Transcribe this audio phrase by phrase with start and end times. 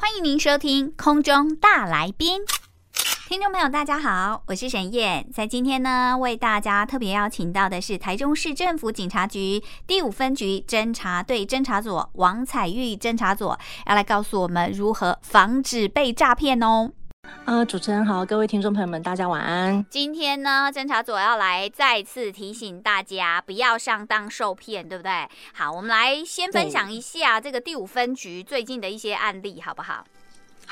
[0.00, 2.40] 欢迎您收听空中大来宾。
[3.28, 5.28] 听众朋友，大家好，我是沈燕。
[5.30, 13.54] 在今天呢，为大家特别邀请到的是台中市政府警察局第五分局侦查队侦查组王彩玉侦查组，
[13.86, 16.90] 要来告诉我们如何防止被诈骗哦。
[17.44, 19.84] 呃，主持人好，各位听众朋友们，大家晚安。
[19.90, 25.28] 今天呢，侦查组要来再次提醒大家，不要上当受骗，对不对？
[25.52, 30.04] 好，我们来先分享一下这个第五分局最近的一些案例，好不好？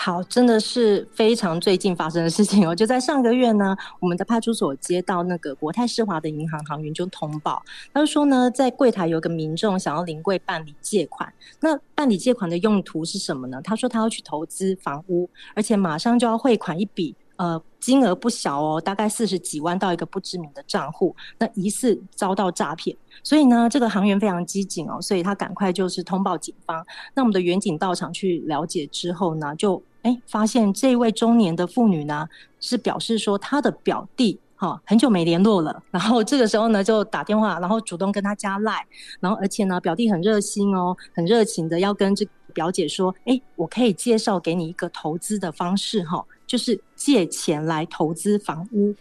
[0.00, 2.72] 好，真的是非常最近发生的事情哦。
[2.72, 7.60] 就在上个月呢，我们的派出所接到那个国泰世华的银行行员就通报，
[7.92, 11.30] 他说呢，在柜台有个民众想要临柜办理借款。
[11.58, 13.60] 那办理借款的用途是什么呢？
[13.64, 21.14] 他说他要去投资房屋，而且马上就要汇款一笔，呃，金额不小哦，大概四十几万到一个不知名的账户。
[21.38, 26.84] 那疑似遭到诈骗，所以呢，这个行员非常机警哦，所以他赶快就是通报警方。
[27.14, 32.28] 那我们的员警到场去了解之后呢，就哎，发现这位中年的妇女呢，
[32.60, 38.84] 是表示说她的表弟哈、很久没联络了，然后这个时候呢就打电话，然后主动跟他加赖，
[39.20, 48.94] 然后而且呢表弟很热心哦，很热情的要跟这表姐说，哎，我可以介绍给你一个投资的方式哈、就是借钱来投资房屋。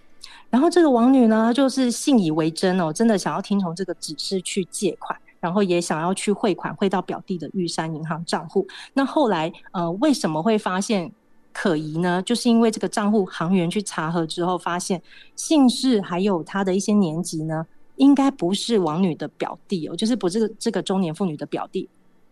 [0.49, 5.17] 然后这个王女呢就是信以为真哦，真的想要听从这个指示去借款。
[5.39, 8.67] 然后也想要去汇款汇到表弟的玉山银行账户。
[8.93, 11.11] 那后来呃为什么会发现
[11.53, 12.19] 可疑呢？
[12.23, 14.99] 就是因为这个账户行员去查核之后，发现
[15.35, 17.65] 姓氏还有他的一些年纪呢，
[17.97, 21.87] 应该不是王女的表弟哦，就是不是这个中年妇女的表弟，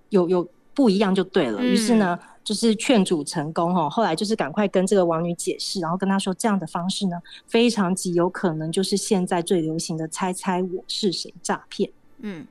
[0.09, 1.63] 有有不一样就对了。
[1.63, 3.89] 于是呢，就是劝阻成功哦。
[3.89, 11.89] 后来就是赶快跟这个王女解释，然后跟她说这样的方式呢，非常极有可能就是现在最流行的猜猜我是谁诈骗。
[12.19, 12.45] 嗯。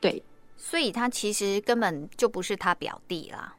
[0.00, 0.22] 对，
[0.56, 3.54] 所以他其实根本就不是他表弟啦。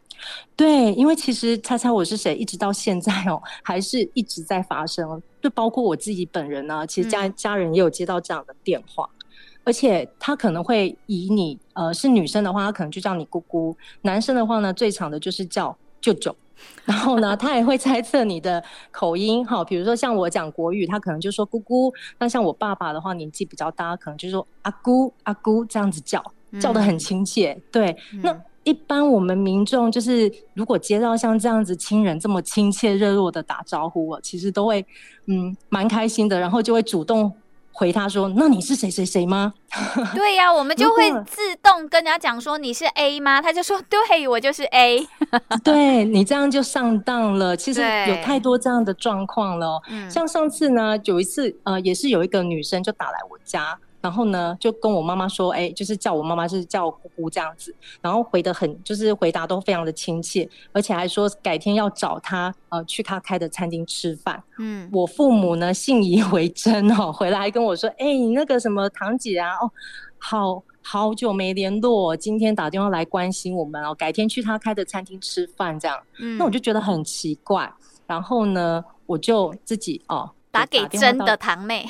[0.56, 5.22] 对，因为其实猜猜我是谁，一直到现在哦， 还是一直在发生。
[5.40, 9.21] 就包括我自己本人呢，其实家家人也有接到这样的电话，嗯、
[9.64, 16.36] 而且他可能会以你呃是女生的话，他可能就叫你姑姑；男生的话呢，最常的就是叫舅舅。
[16.86, 26.24] 然后呢，他也会猜测你的口音，哈，比如说像我讲国语，他可能就说姑姑；那像我爸爸的话，年纪比较大，可能就说阿姑、阿姑这样子叫，
[26.60, 27.54] 叫的很亲切。
[27.54, 34.86] 嗯、对，那一般我们民众就是如果接到像这样子亲人这么亲切热络的打招呼，我其实都会
[35.26, 37.34] 嗯蛮开心的，然后就会主动。
[37.72, 39.54] 回他说：“那你是谁谁谁吗？”
[40.14, 45.08] 对呀、啊，我们就会自动跟人家讲说：“你是 A 吗？”他就说：“对，我就是 A。
[45.64, 47.56] ”对，你这样就上当了。
[47.56, 49.82] 其实有太多这样的状况了。
[50.10, 53.78] 像上次呢，有一次呃，也是有一个女生就打来我家。
[54.02, 57.74] 然后呢，就跟我妈妈说，哎，就是叫我妈妈，就是叫我姑姑这样子。
[58.02, 64.44] 然后回的很，就是回答都非常的亲切，而且还说改天要找他，呃，去他开的餐厅吃饭。
[64.58, 69.72] 嗯，我父母呢信以为真哦，回来还跟我说，哎，你那个什么堂姐啊，哦，
[70.18, 75.96] 好好久没联络，今天打电话来关心我们哦，改天去他开的餐厅吃饭这样。
[76.20, 77.72] 嗯，那我就觉得很奇怪。
[78.08, 80.30] 然后呢，我就自己哦。
[80.52, 81.90] 打给真的堂妹，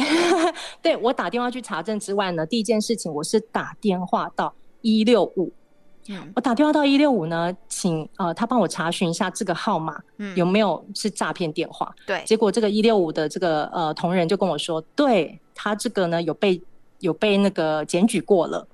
[0.82, 5.50] 对，我打电话去查证之外呢，第一件事情我是打电话到一六五，
[6.34, 11.94] 我打电话到一六五呢，请呃他帮我查询一下这个号码，嗯，有没有是诈骗电话？
[12.06, 16.60] 对，结果这个一六五的这个呃同仁就跟我说，对他这个呢有被
[17.00, 18.66] 有被那个检举过了。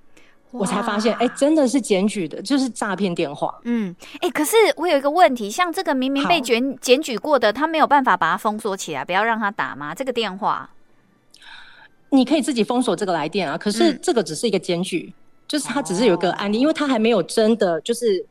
[0.56, 3.53] 我才发现，哎、欸，真的是检举的，就是诈骗电话。
[3.65, 9.92] 嗯，哎、欸，可是我有一个问题，像这个明明被检检举过的，他没有办法把它封锁起来，不要让他打吗？
[9.94, 10.70] 这个电话，
[12.10, 13.59] 你可以自己封锁这个来电啊。
[13.59, 15.15] 可是这个只是一个检举，嗯、
[15.48, 18.25] 就是他只是有一个案例，哦、因为他还没有真的就是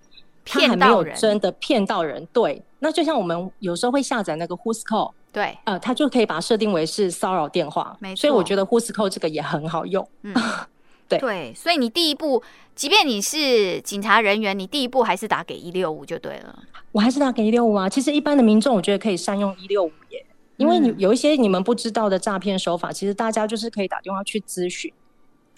[0.45, 2.25] 他还没有真的骗到人。
[2.31, 7.97] 对，那就像我们有时候会下载那个 Whoscall，对，呃，他就可以把它设定为是骚扰电话。
[7.99, 10.07] 没错，所以我觉得 Whoscall 这个也很好用。
[10.21, 10.33] 嗯。
[11.17, 12.41] 对，对，所以你第一步，
[12.75, 16.59] 即便你是警察人员，你第一步还是打给一六五就对了。
[16.91, 17.89] 我还是打给一六五啊。
[17.89, 20.25] 其实一般的民众，我觉得可以善用一六五耶，
[20.57, 24.93] 因为你有一些你们不知道的诈骗手法，嗯、其实大家就是可以打电话去咨询，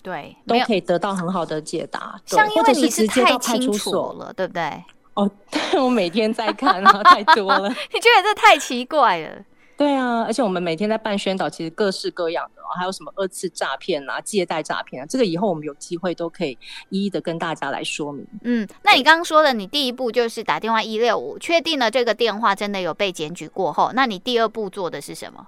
[0.01, 2.19] 对，都可以得到很好的解答。
[2.25, 4.83] 像因为你是太清楚了，对不对？
[5.15, 7.69] 哦，对， 我每天在看啊，太多了。
[7.93, 9.45] 你觉得这太奇怪了？
[9.77, 16.57] 对啊，而且我们每天在办宣导，其实各式各样的，哦还有什么二次诈骗啊、借贷诈骗啊，这个以后我们有机会都可以
[16.89, 18.25] 一一的跟大家来说明。
[18.43, 25.47] 嗯，那你刚刚说的，你第一步就是打电话一六五，确定了这个电话真的有被检举过后，那你第二步做的是什么？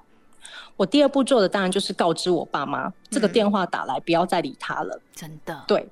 [0.75, 5.01] 我第二步做的当然就是告知我爸妈，这个电话打来不要再理他了。
[5.15, 5.63] 真的？
[5.67, 5.87] 对，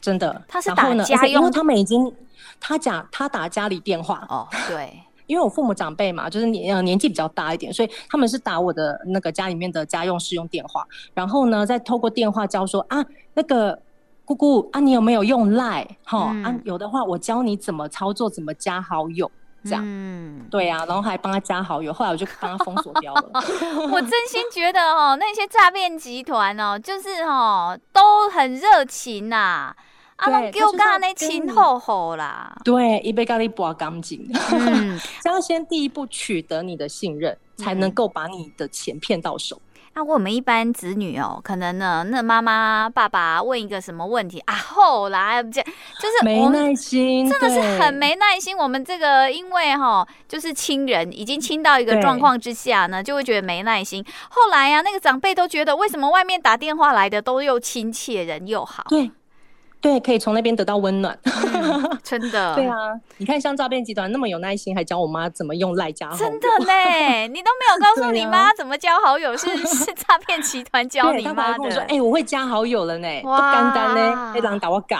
[0.00, 0.42] 真的。
[0.48, 2.12] 他是打家用，因为他们已经
[2.58, 13.04] 他讲他打家里电话哦，对，因为我父母长辈嘛，就是年呃年纪比较大一点，所以他们是打我的那个家里面的家用市用电话，然后呢再透过电话教说啊
[13.34, 13.80] 那个。
[14.26, 15.86] 姑姑啊，你有没有用 Line？
[16.02, 19.30] 哈、嗯、啊，有的话我教你怎么操作，怎么加好友，
[19.62, 19.82] 这样。
[19.84, 23.22] 嗯，对啊，然后还帮他加好友，后来我就帮他封锁掉了。
[23.92, 29.76] 我真心觉得哦，那些诈骗集团哦，就是哦都很热情呐，啊，
[30.18, 32.56] 拢给我干那亲厚厚啦。
[32.64, 34.28] 对，一杯咖喱不干净。
[34.52, 39.60] 嗯，要先第一步取得你的信任，才能够把你的钱骗到手。
[39.96, 48.56] 那、啊、我们一般子女哦，可能呢，那妈妈爸爸问一个什么问题啊，后来这就是没耐心，真的是很没耐心。
[48.56, 54.04] 我们这个因为哈、哦，就是亲人已经亲到一个状况之下呢，就会觉得没耐心。
[54.30, 58.84] 后来呀、啊，那个长辈都觉得，为什么外面打电话来的都又亲切，人又好？
[58.88, 59.12] 对。
[59.84, 62.54] 对，可以从那边得到温暖，嗯、真的。
[62.56, 62.74] 对啊，
[63.18, 66.18] 你看像诈骗集团那么有耐心，还教我妈怎么用赖加好友。
[66.18, 71.62] 真的嘞， 你都没有告诉你妈怎么交好友，是 是诈骗集团教你妈的。
[71.62, 74.96] 我说，哎、欸，我会加好友了呢，不简单呢，被人打我改。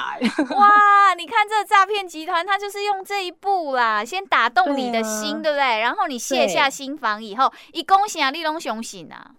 [0.51, 5.81] 哇，你看这诈骗集团，他就是用这一步啦，先打动你的心，对，不对？
[5.81, 9.31] 然后你卸下心防以后，一恭喜啊，立龙雄醒啊。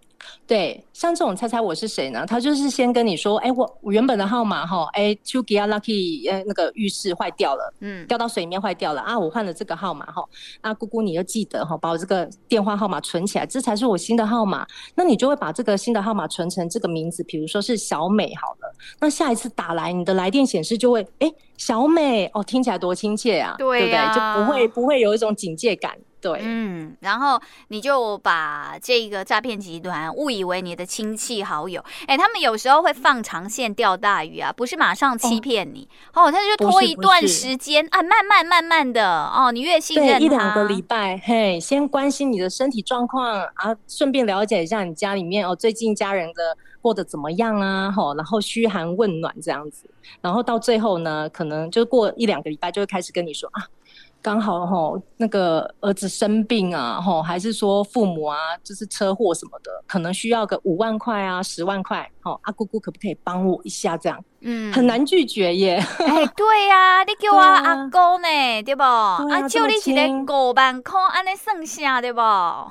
[0.48, 2.25] 对，像这种猜猜我是谁呢？
[2.25, 10.24] 他就是先跟你说，哎，我我原本的号码哈，哎欸、t o g i a lucky，呃，那个浴室坏掉了，嗯，掉到水里面坏掉了啊，我换了这个号码哈，
[10.62, 14.66] 啊，姑姑你要记得哈，把我这个电话号码存起来，这才是我新的号码。
[14.94, 18.75] 那你就会把这个新的号码存成这个名字，比如说是小美好了。
[19.00, 24.38] 那下一次打来，你的来电显示就会，哎，小美哦，听起来多亲切啊，对呀，对不对？
[24.38, 25.98] 就不会不会有一种警戒感。
[26.25, 49.88] 对，嗯，然后你就把这个诈骗集团误以为你的亲戚好友，哎，他们有时候会放长线钓大鱼啊，不是马上欺骗你，哦，哦他就拖一段时间啊，慢慢慢慢的哦，你越信任他，对，一两个礼拜，嘿，先关心你的身体状况啊，顺便了解一下你家里面哦，最近家人的过得怎么样啊，吼、哦，然后嘘寒问暖这样子，
[50.22, 53.62] 然后到最后呢，可能就过一两个礼拜就会开始跟你说啊。
[54.25, 63.95] 刚好哈，那个儿子生病啊，哈，还是说父母啊，就是车祸什么的，可能需要个五万块啊，十万块，好，阿姑姑可不可以帮我一下？
[63.95, 65.75] 这样，嗯，很难拒绝耶。
[66.00, 68.81] 哎、欸， 对呀、啊，你叫我阿公呢，对不？
[68.81, 72.19] 啊，就你一个五万块，安尼剩下对不？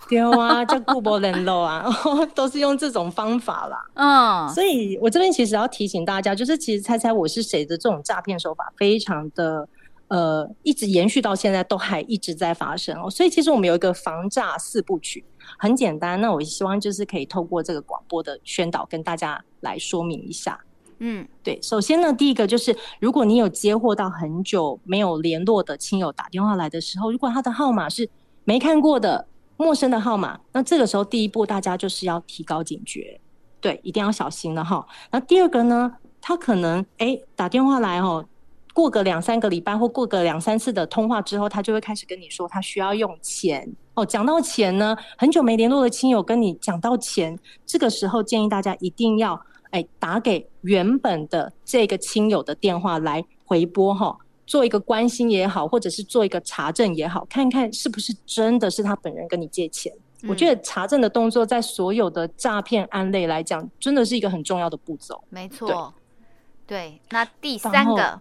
[0.08, 1.86] 对啊，叫顾博人肉啊，
[2.34, 3.86] 都是用这种方法啦。
[3.94, 9.68] 嗯，所以我这边其实要提醒大家，就是其实猜猜我是谁的这种诈骗手法，非常的。
[10.14, 15.24] 呃，一直延续到现在都还一直在发生哦，所以其实我们有一个防诈四部曲，
[15.58, 16.20] 很简单。
[16.20, 20.60] 那我希望就是可以透过这个广播的宣导，跟大家来说明一下。
[21.00, 21.60] 嗯，对。
[21.60, 28.08] 首先呢，第一个就是，如果你有接获到很久没有联络的亲友打电话来的时候，如果他的号码是
[28.44, 29.26] 没看过的
[29.56, 33.20] 陌生的号码，那这个时候第一步大家就是要提高警觉，
[33.60, 34.86] 对，一定要小心了哈。
[35.10, 38.24] 那第二个呢，他可能哎打电话来哦。
[38.74, 44.04] 过个两三个礼拜或过个两三次的通话之后，他就会开始跟你说他需要用钱哦。
[44.04, 49.40] 讲到钱呢，很久没联络的亲友跟你讲到钱，这个时候建议大家一定要
[49.70, 59.92] 哎打给原本的这个亲友的电话来回拨哈，做一个关心也好，或者是做一个查证也好，看看是不是真的是他本人跟你借钱。
[60.22, 65.22] 嗯、我觉得查证的动作在所有的诈骗案类来讲，真的是一个很重要的步骤。
[65.30, 65.94] 没错，
[66.66, 68.20] 对，那第三个。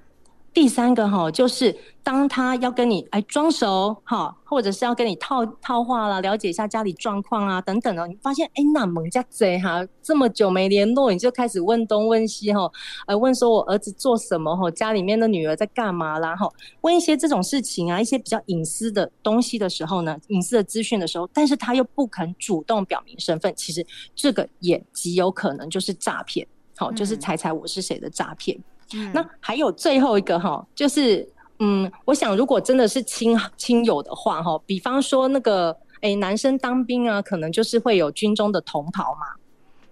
[0.54, 12.72] 第三个哈，就是当他要跟你哎装熟哈，或者是要跟你套套话啦，了解一下家里状况啊等等的，你发现哎那猛家贼哈，这么久没联络，你就开始问东问西哈，
[13.08, 16.48] 呃问说我儿子做什么哈，家里面的女儿在干嘛啦哈，
[16.82, 23.84] 问一些这种事情啊，一些比较隐私的东西的时候呢，隐私的资讯的时候，但是他又不肯主动表明身份，其实
[24.14, 28.56] 这个也极有可能就是诈骗，好，就是猜猜我是谁的诈骗。
[28.56, 28.64] 嗯、
[29.14, 31.28] 那还有最后一个哈，就是
[31.60, 35.72] 嗯，我想如果真的是亲亲友的话哈，比方说那个
[36.02, 39.28] 哎、欸，男生当兵啊，可能就是会有军中的同袍嘛，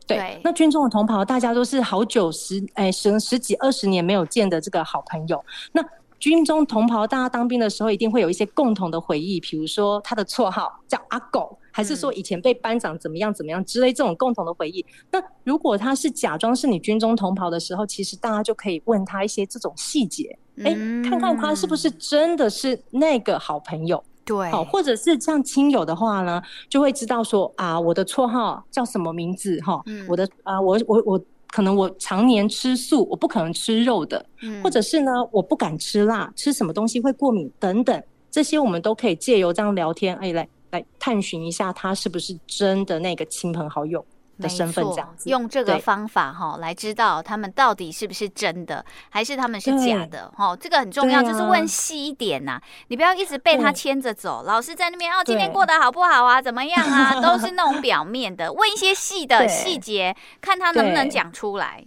[0.06, 0.42] 对，对。
[0.44, 5.84] 那军中的同袍大家都是好久十哎十十几二十年没有见的这个好朋友，那
[6.20, 11.58] 军中同袍大家当兵的时候一定会有一些共同的回忆，比如说他的绰号叫阿狗。
[11.72, 14.86] 还是说以前被班长怎么样怎么样之类这种共同的回忆。
[15.12, 24.04] 那如果他是假装是你军中同袍的时候，其实大家就可以问他一些这种细节，哎、欸，看看他是不是真的是那个好朋友。
[24.24, 44.06] 对，好，或者是像亲友的话呢，就会知道说啊，我的绰号叫什么名字哈，我的啊，我我我可能我常年吃素，我不可能吃肉的，嗯、或者是呢，我不敢吃辣，吃什么东西会过敏等等，这些我们都可以借由这样聊天，哎，来来探寻一下他是不是真的那个亲朋好友。
[44.40, 54.42] 的身份这样子，用这个方法哈来知道他们到底是不是真的，还是他们是假的哈，这个很重要，就是问细一点呐、啊，你不要一直被他牵着走。
[54.44, 56.42] 老是在那边哦，今天过得好不好啊？
[56.42, 57.22] 怎么样啊？
[57.22, 61.86] 都是那种表面的，问一些细的细节，看他能不能讲出来。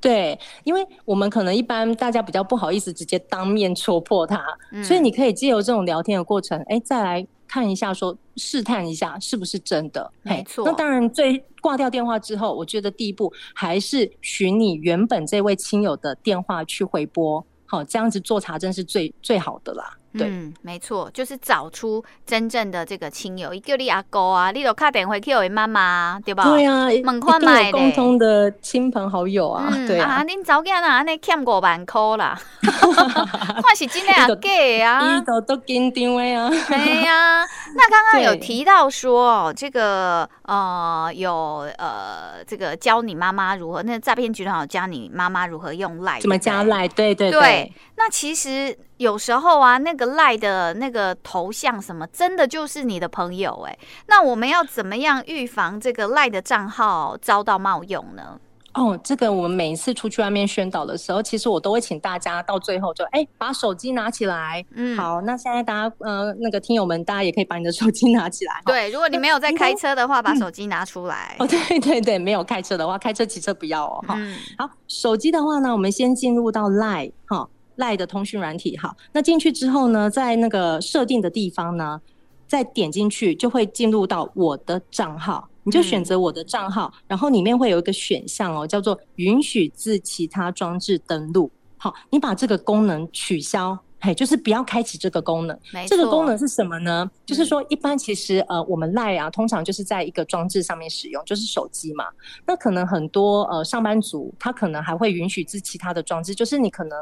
[0.00, 4.40] 对，因为我们可能一般大家比较不好意思直接当面戳破他，
[4.70, 7.26] 嗯、所以你可以借由这种聊天的过程，哎，再来。
[7.48, 10.64] 看一下，说试探一下是不是真的，没错。
[10.64, 19.96] 那当然，最挂掉电话之后，我觉得第一步还是寻你原本这位亲友的电话去回拨，好，这样子做查证是最最好的啦。
[20.16, 26.42] 对嗯，没错，就是找出真正的这个亲友，一个你阿哥啊，你都打电话去我妈妈，对吧？
[26.44, 29.70] 对啊，一定有共通的亲朋好友啊。
[29.70, 32.40] 嗯、对啊，恁早间啊，那欠五万块啦，
[33.62, 35.16] 看是真的啊 假啊？
[35.16, 36.48] 伊都都紧张的啊。
[36.68, 46.86] 对呀， 那刚刚有提到说，这个呃有呃这个教你妈妈如何，那诈骗集团有教你妈妈如何用赖，怎么加赖？
[46.88, 47.72] 对对对，对。
[47.96, 48.76] 那其实。
[48.98, 53.78] 有时候啊，那个赖的那个头像什么，真的就是你的朋友哎。
[54.06, 58.38] 那我们要怎么样预防这个赖的账号遭到冒用呢？
[58.76, 64.64] 哦，这个我们每一次出去外面宣导的时候，其实我都会请大家到最后就哎，把手机拿起来。
[64.74, 68.60] 嗯，好，那现在大家呃那个听友们，大家也可以把你的手机拿起来。
[68.66, 71.34] 对，如果你没有在开车的话，把手机拿出来。
[71.38, 74.04] 哦，对对对，没有开车的话，开车骑车不要哦。
[74.10, 77.48] 嗯，好，手机的话呢，我们先进入到 LIE 哈。
[77.76, 82.00] ，LIE 的通讯软体，好，那进去之后呢，在那个设定的地方呢，
[82.46, 91.50] 再点进去就会进入到我的账号，你就选择我的账号，嗯、然后里面会有一个选项哦，叫做允许自其他装置登录。
[91.76, 95.58] 好，你把这个功能取消，嘿，就是不要开启这个功能。
[95.88, 97.10] 这个功能是什么呢？
[97.26, 102.04] 就是说，一般其实呃，我们赖啊，通常就是在一个装置上面使用，就是手机嘛。
[102.46, 106.96] 那可能很多呃上班族，他可能还会允许自其他的装置，就是你可能。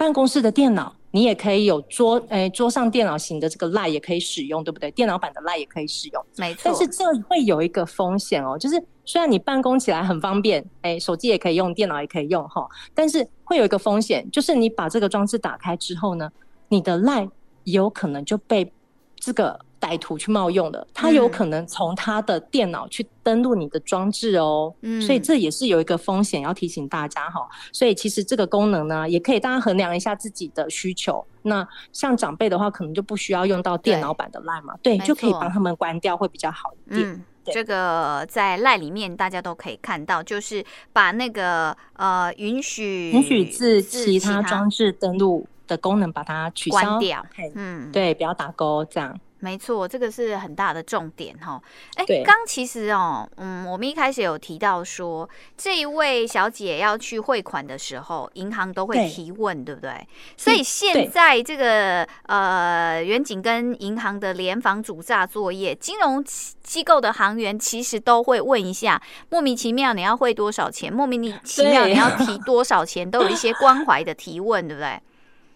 [0.00, 4.90] 办公室的电脑，你也可以有桌，诶、欸，桌上电脑型的这个 Line 也可以使用，对不对？
[4.92, 6.62] 电脑版的 Line 也可以使用，没错。
[6.64, 16.32] 但是这会有一个风险哦，就是虽然你办公起来很方便，诶、欸，手机也可以用，电脑也可以用哈，但是会有一个风险，就是你把这个装置打开之后呢，
[16.68, 17.28] 你的 Line
[17.64, 18.72] 有可能就被
[19.16, 19.60] 这个。
[19.80, 27.48] 歹徒去冒用的，他有可能从他的电脑去登录你的装置哦，嗯，所以这也是有一个风险要提醒大家哈。
[27.72, 31.24] 所以其实这个功能呢，也可以大家衡量一下自己的需求。
[31.42, 37.10] 那像长辈的话，可能就不需要用到电脑版的 Line 嘛，对，就可以帮他们关掉，会比较好一点。
[37.10, 46.98] 嗯，这个在 Line 里面大家都可以看到，就是把那个呃允许允许自其他装置登录的功能把它取消。
[46.98, 49.18] 掉，嗯，对，不要打勾这样。
[49.40, 51.60] 没错，这个是很大的重点哈。
[51.96, 60.08] 哎，刚其实哦，嗯，我们一开始有提到说，这一位小姐要去汇款的时候，银行都会提问，对，对不对？
[60.36, 75.00] 所以现在这个呃，远景跟银行的联防主诈作业，金融机构的行员其实都会问一下，莫名其妙你要汇多少钱，莫名其妙你要提多少钱，都有一些关怀的提问，对不对？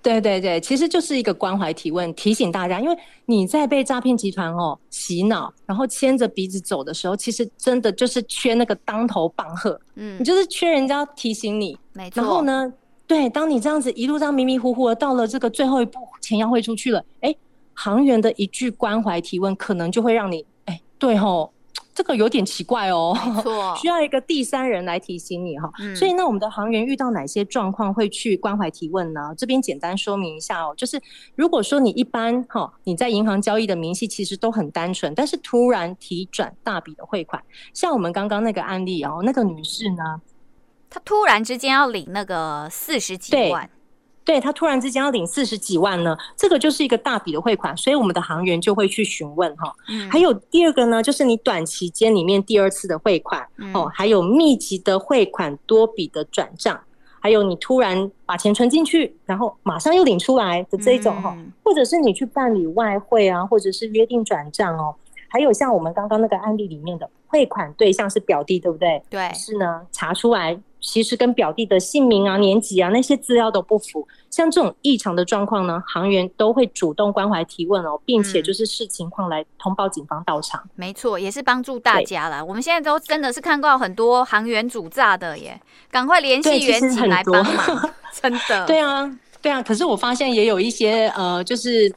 [0.04, 12.20] 对对对，其实就是一个关怀提问，提醒大家，因为你在被诈骗集团哦洗脑，然后牵着鼻子走的时候，其实真的就是缺那个当头棒喝，嗯，你就是缺人家提醒你，没错。
[12.20, 12.70] 然后呢，
[13.06, 17.34] 对，当你这样子一路上迷迷糊糊的到了这个最后一步，钱要汇出去了，哎，
[17.72, 21.50] 行员的一句关怀提问，可能就会让你，哎，对吼。
[21.94, 23.16] 这个有点奇怪哦，
[23.80, 25.70] 需要一个第三人来提醒你哈。
[25.78, 29.32] 嗯、所以呢，我们的行员遇到哪些状况会去关怀提问呢？
[29.38, 31.00] 这边简单说明一下哦，就是
[31.36, 40.20] 如果说你一般哈，你在银行交易的明细其实都很单纯，但是突然提转大笔的汇款，像我们刚刚那个案例哦，那个女士呢，
[40.90, 43.70] 她突然之间要领那个四十几万。
[44.24, 49.72] 对，他突然之间要领四十几万呢，这个就是一个大笔的汇款，所以我们的行员就会去询问哈。
[49.88, 50.10] 嗯。
[50.10, 56.80] 还有第二个呢，就是你短期间里面第二次的汇款，嗯、哦，还有密集的汇款、多笔的转账，
[57.20, 64.94] 还有你突然把钱存进去，然后马上又领出来的这一种哈，嗯、或者是你去办理外汇啊，或者是约定转账哦。
[65.34, 69.02] 还有像我们刚刚那个案例里面的汇款对象是表弟，对不对？
[69.10, 69.28] 对。
[69.34, 80.60] 是呢，查出来其实跟表弟的姓名啊、年纪啊那些资料都不符，像这种异常的状况呢，行员都会主动关怀提问哦，并且就是视情况来通报警方到场。
[80.66, 82.44] 嗯、没错，也是帮助大家啦。
[82.44, 85.60] 我们现在都真的是看到很多行员主诈的耶，
[85.90, 87.90] 赶快联系员警来帮忙，
[88.22, 88.64] 真的。
[88.68, 89.60] 对啊，对啊。
[89.60, 91.92] 可是我发现也有一些呃，就是。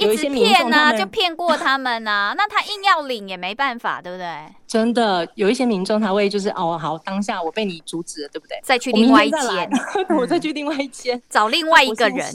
[0.00, 2.34] 一直骗呢、啊，就骗过他们呢、啊。
[2.38, 4.26] 那他硬要领也没办法，对不对？
[4.66, 8.58] 真的，有一些民众他会就是哦，好，当下我被你阻止了，对不对？
[8.62, 9.70] 再去另外一间，
[10.16, 12.32] 我再去另外一间、嗯、找另外一个人。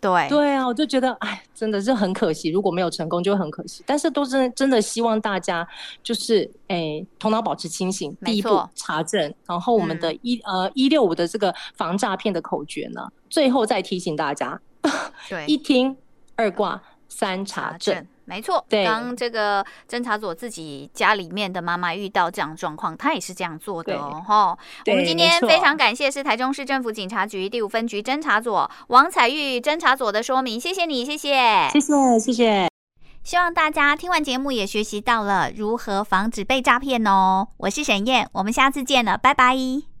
[0.00, 3.82] 对对啊，我就觉得哎，真的是很可惜，如果没有成功就会很可惜。
[3.86, 5.66] 但是都是真的希望大家
[6.02, 14.58] 就是哎，头脑保持清醒，第一步查证，然后我们的一、嗯、呃一六五的这个防诈骗的口诀呢，最后再提醒大家，
[15.28, 15.94] 对，一听
[16.34, 16.82] 二挂。
[17.08, 18.64] 三查证，没错。
[18.68, 24.22] 对，当这个侦查组自己家里面的妈妈遇到这样状况，她也是这样做的哦。
[24.26, 28.56] 哈，我们今天非常感谢是台中市政府警察局第五分局侦查组
[28.88, 32.68] 王彩玉侦查组的说明，谢谢你，谢谢，谢谢，谢谢。
[33.22, 37.48] 希望大家听完节目也学习到了如何防止被诈骗哦。
[37.56, 39.93] 我是沈燕，我们下次见了，拜拜。